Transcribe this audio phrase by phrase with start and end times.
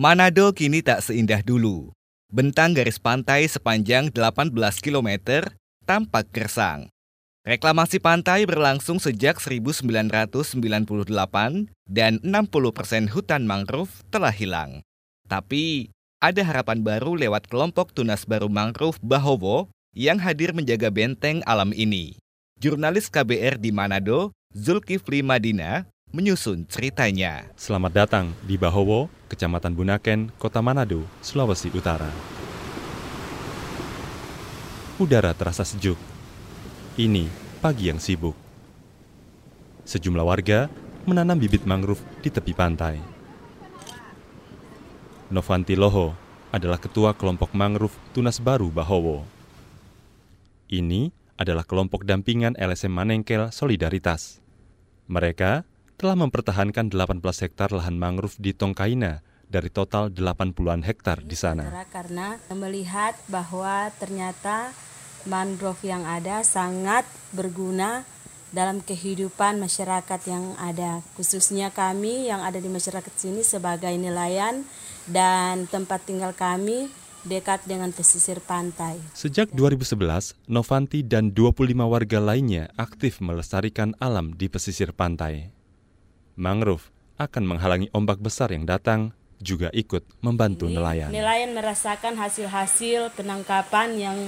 [0.00, 1.92] Manado kini tak seindah dulu.
[2.32, 4.48] Bentang garis pantai sepanjang 18
[4.80, 5.44] km
[5.84, 6.88] tampak gersang.
[7.44, 10.56] Reklamasi pantai berlangsung sejak 1998
[11.84, 12.32] dan 60
[12.72, 14.80] persen hutan mangrove telah hilang.
[15.28, 21.76] Tapi ada harapan baru lewat kelompok tunas baru mangrove Bahowo yang hadir menjaga benteng alam
[21.76, 22.16] ini.
[22.56, 27.46] Jurnalis KBR di Manado, Zulkifli Madina, menyusun ceritanya.
[27.54, 32.10] Selamat datang di Bahowo, Kecamatan Bunaken, Kota Manado, Sulawesi Utara.
[34.98, 35.94] Udara terasa sejuk.
[36.98, 37.30] Ini
[37.62, 38.34] pagi yang sibuk.
[39.86, 40.66] Sejumlah warga
[41.06, 42.98] menanam bibit mangrove di tepi pantai.
[45.30, 46.10] Novanti Loho
[46.50, 49.22] adalah ketua kelompok mangrove Tunas Baru Bahowo.
[50.66, 54.42] Ini adalah kelompok dampingan LSM Manengkel Solidaritas.
[55.06, 55.69] Mereka
[56.00, 61.68] telah mempertahankan 18 hektar lahan mangrove di Tongkaina dari total 80-an hektar di sana.
[61.92, 64.72] Karena melihat bahwa ternyata
[65.28, 67.04] mangrove yang ada sangat
[67.36, 68.08] berguna
[68.48, 74.64] dalam kehidupan masyarakat yang ada, khususnya kami yang ada di masyarakat sini sebagai nelayan
[75.04, 76.88] dan tempat tinggal kami
[77.28, 78.96] dekat dengan pesisir pantai.
[79.12, 85.59] Sejak 2011, Novanti dan 25 warga lainnya aktif melestarikan alam di pesisir pantai.
[86.40, 86.88] Mangrove
[87.20, 89.12] akan menghalangi ombak besar yang datang
[89.44, 91.08] juga ikut membantu Ini, nelayan.
[91.12, 94.18] Nelayan merasakan hasil-hasil penangkapan yang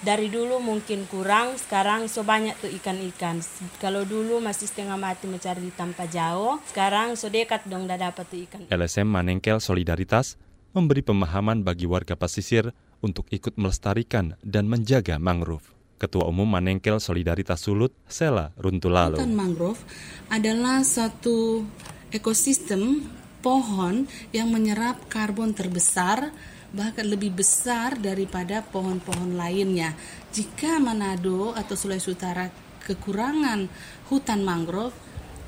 [0.00, 3.44] dari dulu mungkin kurang, sekarang so banyak tuh ikan-ikan.
[3.82, 8.24] Kalau dulu masih setengah mati mencari di tanpa jauh, sekarang so dekat dong dah dapat
[8.24, 8.62] tuh ikan.
[8.72, 10.40] LSM Manengkel Solidaritas
[10.72, 12.72] memberi pemahaman bagi warga pesisir
[13.04, 15.77] untuk ikut melestarikan dan menjaga mangrove.
[15.98, 19.18] Ketua Umum Manengkel Solidaritas Sulut, Sela Runtulalu.
[19.18, 19.82] Hutan mangrove
[20.30, 21.66] adalah satu
[22.14, 23.02] ekosistem
[23.42, 26.30] pohon yang menyerap karbon terbesar
[26.68, 29.96] bahkan lebih besar daripada pohon-pohon lainnya.
[30.30, 32.52] Jika Manado atau Sulawesi Utara
[32.84, 33.68] kekurangan
[34.12, 34.96] hutan mangrove,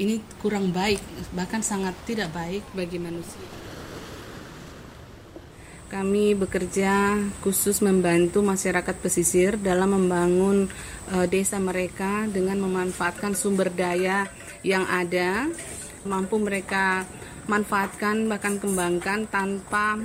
[0.00, 1.00] ini kurang baik,
[1.36, 3.69] bahkan sangat tidak baik bagi manusia.
[5.90, 10.70] Kami bekerja khusus membantu masyarakat pesisir dalam membangun
[11.10, 14.30] e, desa mereka dengan memanfaatkan sumber daya
[14.62, 15.50] yang ada,
[16.06, 17.02] mampu mereka
[17.50, 19.98] manfaatkan bahkan kembangkan tanpa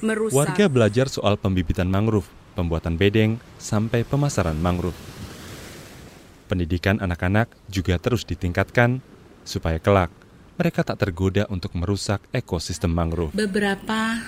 [0.00, 0.40] merusak.
[0.40, 2.24] Warga belajar soal pembibitan mangrove,
[2.56, 4.96] pembuatan bedeng, sampai pemasaran mangrove.
[6.48, 9.04] Pendidikan anak-anak juga terus ditingkatkan
[9.44, 10.08] supaya kelak
[10.54, 13.34] mereka tak tergoda untuk merusak ekosistem mangrove.
[13.34, 14.22] Beberapa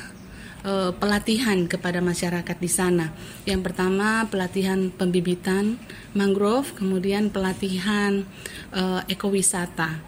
[0.62, 3.12] uh, pelatihan kepada masyarakat di sana.
[3.44, 5.76] Yang pertama pelatihan pembibitan
[6.16, 8.24] mangrove, kemudian pelatihan
[8.72, 10.00] uh, ekowisata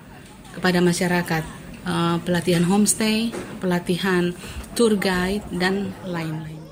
[0.56, 1.44] kepada masyarakat,
[1.84, 4.32] uh, pelatihan homestay, pelatihan
[4.78, 6.62] tour guide, dan lain-lain.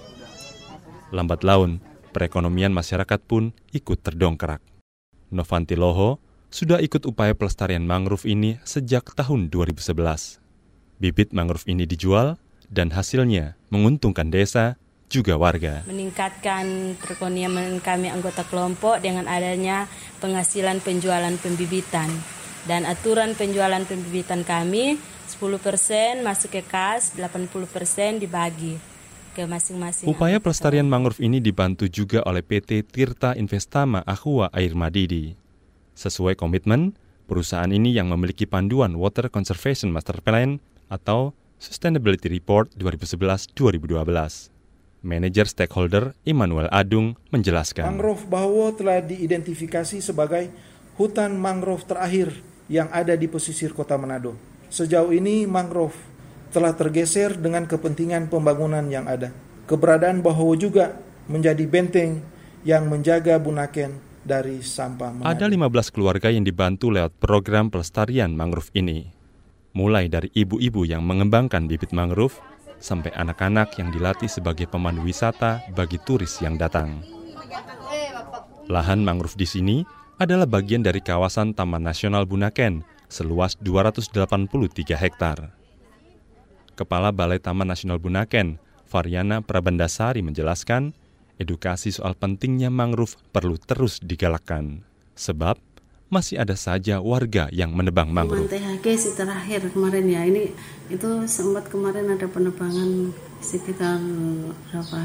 [1.11, 1.83] Lambat laun,
[2.15, 4.65] perekonomian masyarakat pun ikut terdongkrak.
[5.31, 10.41] Novanti Loho sudah ikut upaya pelestarian mangrove ini sejak tahun 2011.
[10.97, 12.41] Bibit mangrove ini dijual
[12.71, 15.87] dan hasilnya menguntungkan desa juga warga.
[15.87, 19.87] Meningkatkan perekonomian kami anggota kelompok dengan adanya
[20.19, 22.11] penghasilan penjualan pembibitan
[22.67, 28.79] dan aturan penjualan pembibitan kami 10% masuk ke kas, 80% dibagi
[29.35, 30.07] ke masing-masing.
[30.11, 35.37] Upaya pelestarian mangrove ini dibantu juga oleh PT Tirta Investama Aqua Air Madidi.
[35.93, 36.95] Sesuai komitmen,
[37.29, 44.53] perusahaan ini yang memiliki panduan Water Conservation Master Plan atau Sustainability Report 2011-2012.
[45.07, 47.87] Manager stakeholder Immanuel Adung menjelaskan.
[47.87, 50.51] Mangrove Bahowo telah diidentifikasi sebagai
[50.99, 52.35] hutan mangrove terakhir
[52.67, 54.35] yang ada di pesisir kota Manado.
[54.67, 55.95] Sejauh ini mangrove
[56.51, 59.31] telah tergeser dengan kepentingan pembangunan yang ada.
[59.71, 60.99] Keberadaan Bahowo juga
[61.31, 62.23] menjadi benteng
[62.67, 65.31] yang menjaga Bunaken dari sampah Manado.
[65.31, 69.15] Ada 15 keluarga yang dibantu lewat program pelestarian mangrove ini.
[69.77, 72.41] Mulai dari ibu-ibu yang mengembangkan bibit mangrove
[72.81, 77.05] sampai anak-anak yang dilatih sebagai pemandu wisata bagi turis yang datang.
[78.73, 79.77] Lahan mangrove di sini
[80.17, 82.81] adalah bagian dari kawasan Taman Nasional Bunaken
[83.13, 85.53] seluas 283 hektar.
[86.73, 88.57] Kepala Balai Taman Nasional Bunaken,
[88.89, 90.97] Variana Prabandasari menjelaskan,
[91.37, 94.85] edukasi soal pentingnya mangrove perlu terus digalakkan.
[95.17, 95.57] Sebab
[96.07, 98.47] masih ada saja warga yang menebang mangrove.
[98.47, 100.55] THG si terakhir kemarin ya, ini
[100.87, 103.11] itu sempat kemarin ada penebangan
[103.43, 103.99] sekitar
[104.71, 105.03] berapa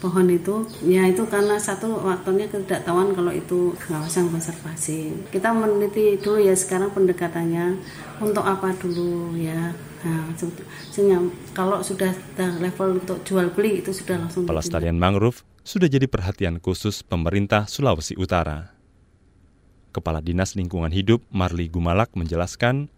[0.00, 6.40] pohon itu ya itu karena satu waktunya ketidaktahuan kalau itu kawasan konservasi kita meneliti dulu
[6.40, 7.76] ya sekarang pendekatannya
[8.24, 10.32] untuk apa dulu ya Nah,
[11.52, 12.16] kalau sudah
[12.56, 14.48] level untuk jual beli itu sudah langsung.
[14.48, 18.79] Pelestarian mangrove sudah jadi perhatian khusus pemerintah Sulawesi Utara.
[19.90, 22.90] Kepala Dinas Lingkungan Hidup Marli Gumalak menjelaskan,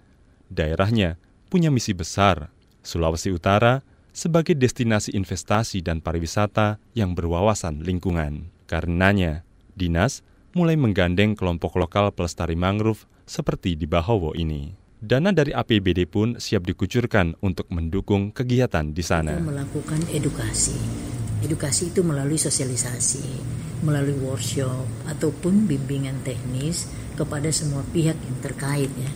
[0.53, 1.17] daerahnya
[1.49, 2.53] punya misi besar
[2.85, 3.81] Sulawesi Utara
[4.13, 8.53] sebagai destinasi investasi dan pariwisata yang berwawasan lingkungan.
[8.69, 10.21] Karenanya, dinas
[10.53, 14.77] mulai menggandeng kelompok lokal pelestari mangrove seperti di Bahowo ini.
[15.03, 19.35] Dana dari APBD pun siap dikucurkan untuk mendukung kegiatan di sana.
[19.41, 20.79] Melakukan edukasi.
[21.43, 23.27] Edukasi itu melalui sosialisasi,
[23.83, 26.87] melalui workshop ataupun bimbingan teknis
[27.19, 29.11] kepada semua pihak yang terkait ya.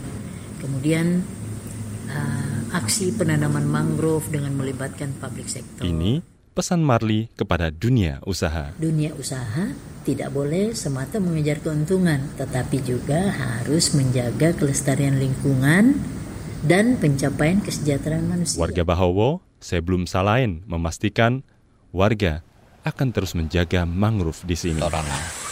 [0.58, 1.22] Kemudian
[2.10, 5.86] uh, aksi penanaman mangrove dengan melibatkan public sector.
[5.86, 6.20] Ini
[6.56, 8.72] pesan Marli kepada dunia usaha.
[8.80, 9.70] Dunia usaha
[10.02, 15.98] tidak boleh semata mengejar keuntungan, tetapi juga harus menjaga kelestarian lingkungan
[16.64, 18.56] dan pencapaian kesejahteraan manusia.
[18.56, 21.44] Warga Bahowo, saya belum salahin memastikan
[21.90, 22.42] warga
[22.86, 24.78] akan terus menjaga mangrove di sini.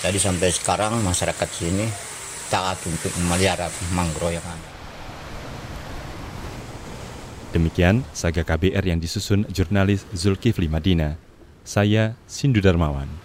[0.03, 1.87] Jadi sampai sekarang masyarakat sini
[2.47, 4.69] taat untuk memelihara mangrove yang ada.
[7.55, 11.15] Demikian saga KBR yang disusun jurnalis Zulkifli Madina.
[11.63, 13.24] Saya Sindu Darmawan.